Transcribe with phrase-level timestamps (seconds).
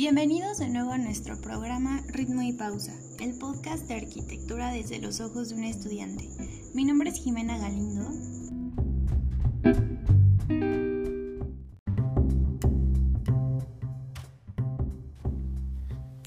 [0.00, 5.20] Bienvenidos de nuevo a nuestro programa Ritmo y Pausa, el podcast de arquitectura desde los
[5.20, 6.26] ojos de un estudiante.
[6.72, 8.08] Mi nombre es Jimena Galindo.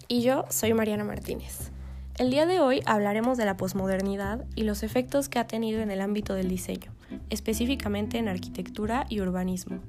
[0.08, 1.72] Y yo soy Mariana Martínez.
[2.20, 5.90] El día de hoy hablaremos de la posmodernidad y los efectos que ha tenido en
[5.90, 6.92] el ámbito del diseño,
[7.32, 9.80] específicamente en arquitectura y urbanismo.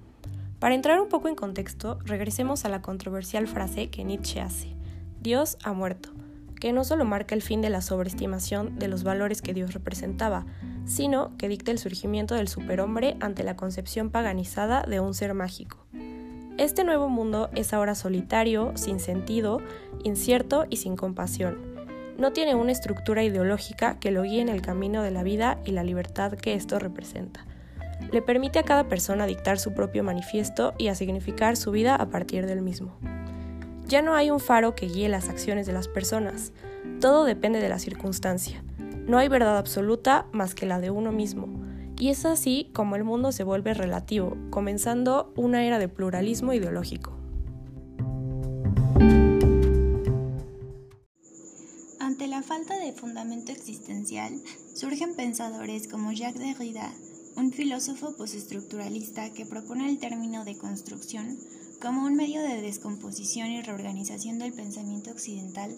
[0.64, 4.74] Para entrar un poco en contexto, regresemos a la controversial frase que Nietzsche hace,
[5.20, 6.08] Dios ha muerto,
[6.58, 10.46] que no solo marca el fin de la sobreestimación de los valores que Dios representaba,
[10.86, 15.84] sino que dicta el surgimiento del superhombre ante la concepción paganizada de un ser mágico.
[16.56, 19.60] Este nuevo mundo es ahora solitario, sin sentido,
[20.02, 21.58] incierto y sin compasión.
[22.16, 25.72] No tiene una estructura ideológica que lo guíe en el camino de la vida y
[25.72, 27.44] la libertad que esto representa
[28.12, 32.08] le permite a cada persona dictar su propio manifiesto y a significar su vida a
[32.10, 32.96] partir del mismo.
[33.86, 36.52] Ya no hay un faro que guíe las acciones de las personas,
[37.00, 38.64] todo depende de la circunstancia.
[39.06, 41.48] No hay verdad absoluta más que la de uno mismo,
[41.98, 47.16] y es así como el mundo se vuelve relativo, comenzando una era de pluralismo ideológico.
[52.00, 54.32] Ante la falta de fundamento existencial,
[54.74, 56.90] surgen pensadores como Jacques Derrida,
[57.36, 61.36] un filósofo postestructuralista que propone el término de construcción
[61.80, 65.76] como un medio de descomposición y reorganización del pensamiento occidental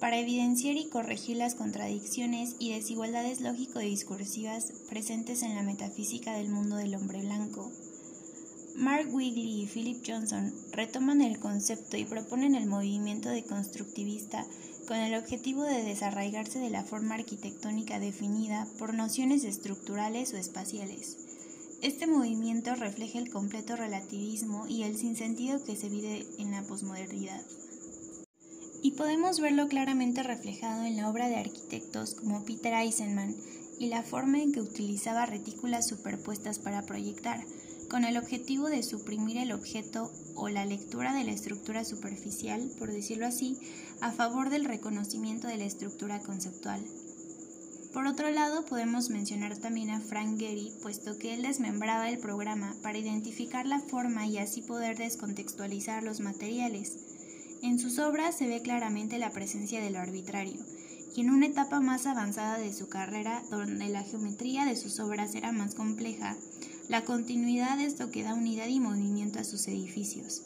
[0.00, 6.76] para evidenciar y corregir las contradicciones y desigualdades lógico-discursivas presentes en la metafísica del mundo
[6.76, 7.72] del hombre blanco.
[8.76, 14.46] Mark Wigley y Philip Johnson retoman el concepto y proponen el movimiento deconstructivista
[14.88, 21.18] con el objetivo de desarraigarse de la forma arquitectónica definida por nociones estructurales o espaciales.
[21.82, 27.42] Este movimiento refleja el completo relativismo y el sinsentido que se vive en la posmodernidad.
[28.82, 33.36] Y podemos verlo claramente reflejado en la obra de arquitectos como Peter Eisenman
[33.78, 37.44] y la forma en que utilizaba retículas superpuestas para proyectar,
[37.88, 42.92] con el objetivo de suprimir el objeto o la lectura de la estructura superficial, por
[42.92, 43.58] decirlo así,
[44.00, 46.80] a favor del reconocimiento de la estructura conceptual.
[47.92, 52.76] Por otro lado, podemos mencionar también a Frank Gehry, puesto que él desmembraba el programa
[52.82, 56.96] para identificar la forma y así poder descontextualizar los materiales.
[57.62, 60.60] En sus obras se ve claramente la presencia de lo arbitrario,
[61.18, 65.34] y en una etapa más avanzada de su carrera, donde la geometría de sus obras
[65.34, 66.36] era más compleja,
[66.88, 70.44] la continuidad es lo que da unidad y movimiento a sus edificios.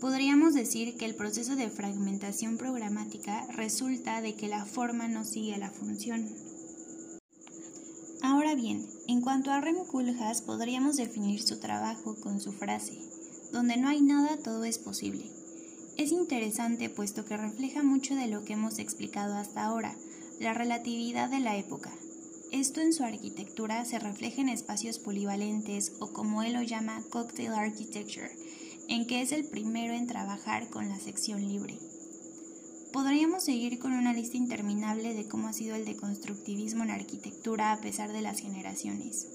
[0.00, 5.58] Podríamos decir que el proceso de fragmentación programática resulta de que la forma no sigue
[5.58, 6.28] la función.
[8.22, 12.96] Ahora bien, en cuanto a Rem Koolhaas, podríamos definir su trabajo con su frase,
[13.52, 15.28] donde no hay nada, todo es posible.
[15.98, 19.94] Es interesante puesto que refleja mucho de lo que hemos explicado hasta ahora,
[20.40, 21.90] la relatividad de la época,
[22.50, 27.52] esto en su arquitectura se refleja en espacios polivalentes o como él lo llama cocktail
[27.52, 28.30] architecture,
[28.88, 31.74] en que es el primero en trabajar con la sección libre.
[32.90, 37.80] Podríamos seguir con una lista interminable de cómo ha sido el deconstructivismo en arquitectura a
[37.82, 39.28] pesar de las generaciones.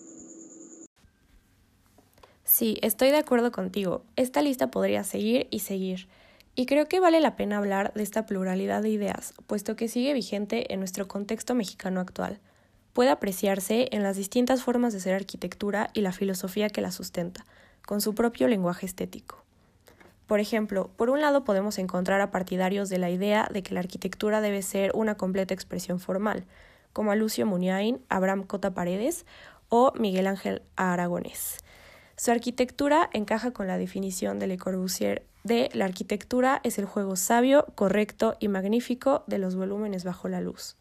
[2.44, 4.02] Sí, estoy de acuerdo contigo.
[4.16, 6.08] Esta lista podría seguir y seguir.
[6.56, 10.14] Y creo que vale la pena hablar de esta pluralidad de ideas, puesto que sigue
[10.14, 12.40] vigente en nuestro contexto mexicano actual
[12.94, 17.44] puede apreciarse en las distintas formas de ser arquitectura y la filosofía que la sustenta,
[17.86, 19.44] con su propio lenguaje estético.
[20.28, 23.82] Por ejemplo, por un lado podemos encontrar a partidarios de la idea de que la
[23.82, 26.46] arquitectura debe ser una completa expresión formal,
[26.94, 29.26] como a Lucio Muniain, Abraham Cota Paredes
[29.70, 31.58] o Miguel Ángel Aragonés.
[32.16, 37.16] Su arquitectura encaja con la definición de Le Corbusier de la arquitectura es el juego
[37.16, 40.76] sabio, correcto y magnífico de los volúmenes bajo la luz.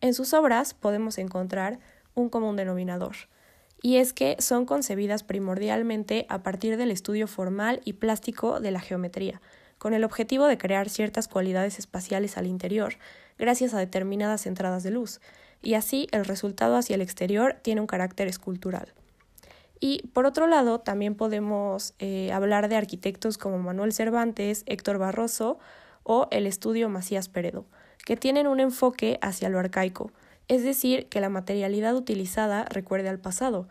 [0.00, 1.78] En sus obras podemos encontrar
[2.14, 3.16] un común denominador,
[3.82, 8.80] y es que son concebidas primordialmente a partir del estudio formal y plástico de la
[8.80, 9.40] geometría,
[9.78, 12.96] con el objetivo de crear ciertas cualidades espaciales al interior,
[13.38, 15.20] gracias a determinadas entradas de luz,
[15.62, 18.92] y así el resultado hacia el exterior tiene un carácter escultural.
[19.80, 25.58] Y por otro lado, también podemos eh, hablar de arquitectos como Manuel Cervantes, Héctor Barroso
[26.02, 27.64] o el estudio Macías Peredo,
[28.04, 30.12] que tienen un enfoque hacia lo arcaico,
[30.48, 33.68] es decir, que la materialidad utilizada recuerde al pasado,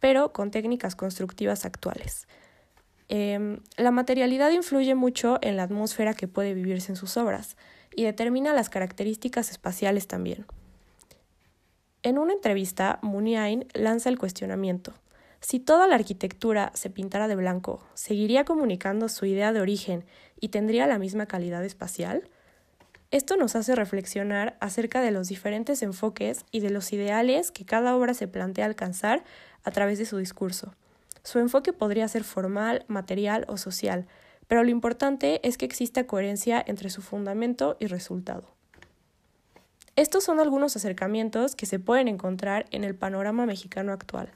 [0.00, 2.26] pero con técnicas constructivas actuales.
[3.08, 7.56] Em, la materialidad influye mucho en la atmósfera que puede vivirse en sus obras
[7.94, 10.46] y determina las características espaciales también.
[12.02, 14.94] En una entrevista, Muniain lanza el cuestionamiento.
[15.42, 20.04] Si toda la arquitectura se pintara de blanco, ¿seguiría comunicando su idea de origen
[20.40, 22.28] y tendría la misma calidad espacial?
[23.10, 27.96] Esto nos hace reflexionar acerca de los diferentes enfoques y de los ideales que cada
[27.96, 29.24] obra se plantea alcanzar
[29.64, 30.74] a través de su discurso.
[31.24, 34.06] Su enfoque podría ser formal, material o social,
[34.46, 38.54] pero lo importante es que exista coherencia entre su fundamento y resultado.
[39.96, 44.30] Estos son algunos acercamientos que se pueden encontrar en el panorama mexicano actual.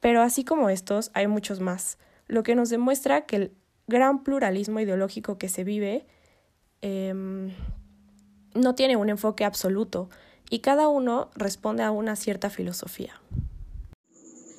[0.00, 1.98] Pero así como estos, hay muchos más,
[2.28, 3.52] lo que nos demuestra que el
[3.86, 6.06] gran pluralismo ideológico que se vive
[6.82, 7.52] em,
[8.54, 10.08] no tiene un enfoque absoluto
[10.50, 13.20] y cada uno responde a una cierta filosofía.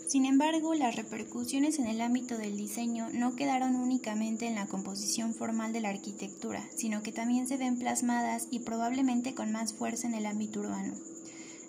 [0.07, 5.33] Sin embargo, las repercusiones en el ámbito del diseño no quedaron únicamente en la composición
[5.33, 10.07] formal de la arquitectura, sino que también se ven plasmadas y probablemente con más fuerza
[10.07, 10.93] en el ámbito urbano.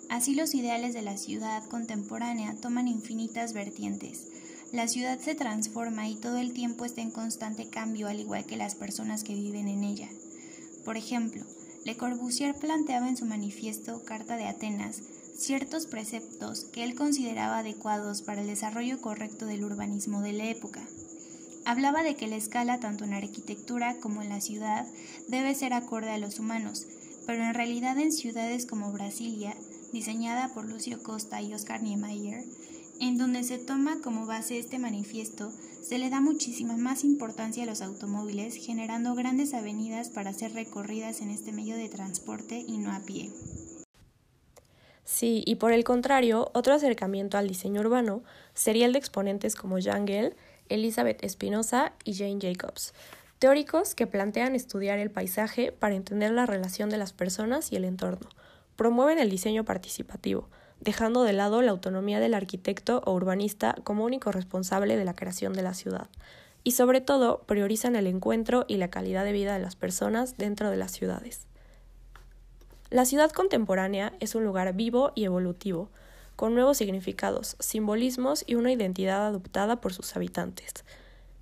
[0.09, 4.25] Así los ideales de la ciudad contemporánea toman infinitas vertientes.
[4.71, 8.57] La ciudad se transforma y todo el tiempo está en constante cambio al igual que
[8.57, 10.09] las personas que viven en ella.
[10.83, 11.43] Por ejemplo,
[11.85, 15.01] Le Corbusier planteaba en su manifiesto Carta de Atenas
[15.37, 20.81] ciertos preceptos que él consideraba adecuados para el desarrollo correcto del urbanismo de la época.
[21.65, 24.87] Hablaba de que la escala tanto en la arquitectura como en la ciudad
[25.27, 26.87] debe ser acorde a los humanos,
[27.25, 29.55] pero en realidad en ciudades como Brasilia
[29.91, 32.43] diseñada por Lucio Costa y Oscar Niemeyer,
[32.99, 35.51] en donde se toma como base este manifiesto,
[35.81, 41.21] se le da muchísima más importancia a los automóviles, generando grandes avenidas para ser recorridas
[41.21, 43.31] en este medio de transporte y no a pie.
[45.05, 48.21] Sí, y por el contrario, otro acercamiento al diseño urbano
[48.53, 50.35] sería el de exponentes como Jangel,
[50.69, 52.93] Elizabeth Espinosa y Jane Jacobs,
[53.39, 57.85] teóricos que plantean estudiar el paisaje para entender la relación de las personas y el
[57.85, 58.29] entorno,
[58.79, 60.47] promueven el diseño participativo,
[60.79, 65.51] dejando de lado la autonomía del arquitecto o urbanista como único responsable de la creación
[65.51, 66.07] de la ciudad,
[66.63, 70.69] y sobre todo priorizan el encuentro y la calidad de vida de las personas dentro
[70.69, 71.45] de las ciudades.
[72.89, 75.89] La ciudad contemporánea es un lugar vivo y evolutivo,
[76.37, 80.85] con nuevos significados, simbolismos y una identidad adoptada por sus habitantes.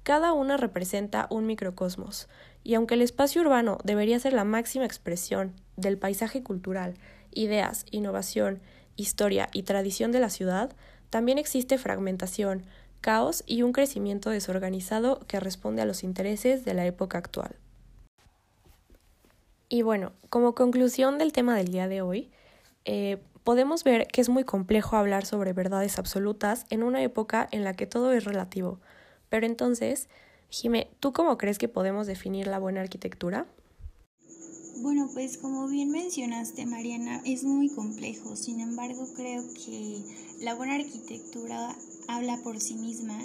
[0.01, 2.30] Cada una representa un microcosmos,
[2.68, 6.96] y aunque el espacio urbano debería ser la máxima expresión del paisaje cultural
[7.31, 8.60] ideas, innovación,
[8.98, 10.75] historia y tradición de la ciudad,
[11.10, 12.66] también existe fragmentación,
[13.00, 17.56] caos y un crecimiento desorganizado que responde a los intereses de la época actual.
[19.69, 22.31] Y bueno, como conclusión del tema del día de hoy,
[22.84, 27.64] eh, podemos ver que es muy complejo hablar sobre verdades absolutas en una época en
[27.64, 28.81] la que todo es relativo.
[29.30, 30.10] Pero entonces,
[30.49, 33.47] Jime, ¿tú cómo crees que podemos definir la buena arquitectura?
[34.79, 38.35] Bueno, pues como bien mencionaste, Mariana, es muy complejo.
[38.35, 39.99] Sin embargo, creo que
[40.39, 41.75] la buena arquitectura
[42.07, 43.19] habla por sí misma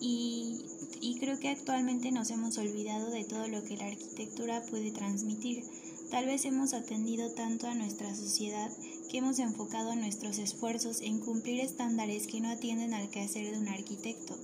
[0.00, 0.64] y,
[1.00, 5.64] y, creo que actualmente nos hemos olvidado de todo lo que la arquitectura puede transmitir.
[6.10, 8.70] Tal vez hemos atendido tanto a nuestra sociedad
[9.10, 13.68] que hemos enfocado nuestros esfuerzos en cumplir estándares que no atienden al quehacer de un
[13.68, 14.36] arquitecto.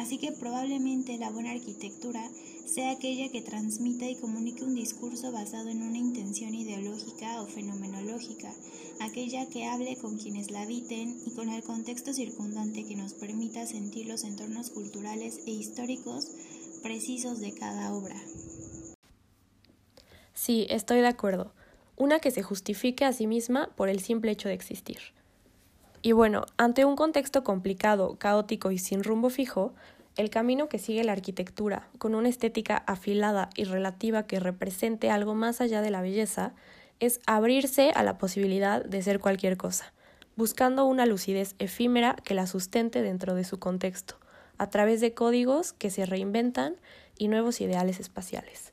[0.00, 2.26] Así que probablemente la buena arquitectura
[2.64, 8.50] sea aquella que transmita y comunique un discurso basado en una intención ideológica o fenomenológica,
[9.02, 13.66] aquella que hable con quienes la habiten y con el contexto circundante que nos permita
[13.66, 16.28] sentir los entornos culturales e históricos
[16.82, 18.16] precisos de cada obra.
[20.32, 21.52] Sí, estoy de acuerdo.
[21.98, 25.19] Una que se justifique a sí misma por el simple hecho de existir.
[26.02, 29.74] Y bueno, ante un contexto complicado, caótico y sin rumbo fijo,
[30.16, 35.34] el camino que sigue la arquitectura, con una estética afilada y relativa que represente algo
[35.34, 36.54] más allá de la belleza,
[37.00, 39.92] es abrirse a la posibilidad de ser cualquier cosa,
[40.36, 44.16] buscando una lucidez efímera que la sustente dentro de su contexto,
[44.58, 46.76] a través de códigos que se reinventan
[47.16, 48.72] y nuevos ideales espaciales.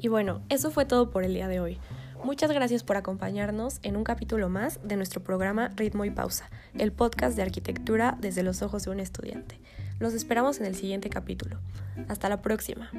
[0.00, 1.78] Y bueno, eso fue todo por el día de hoy.
[2.24, 6.92] Muchas gracias por acompañarnos en un capítulo más de nuestro programa Ritmo y Pausa, el
[6.92, 9.60] podcast de arquitectura desde los ojos de un estudiante.
[9.98, 11.58] Los esperamos en el siguiente capítulo.
[12.08, 12.90] Hasta la próxima.